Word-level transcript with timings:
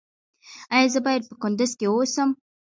ایا 0.75 0.87
زه 0.93 0.99
باید 1.05 1.23
په 1.29 1.35
کندز 1.41 1.71
کې 1.79 1.85
اوسم؟ 1.89 2.29